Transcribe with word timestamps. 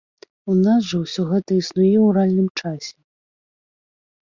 У 0.53 0.55
нас 0.67 0.87
жа 0.93 1.01
ўсё 1.03 1.21
гэта 1.33 1.51
існуе 1.61 1.93
ў 2.01 2.07
рэальным 2.19 2.49
часе. 2.61 2.93